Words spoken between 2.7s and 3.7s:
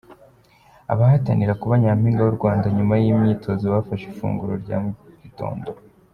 nyuma y’imyitozo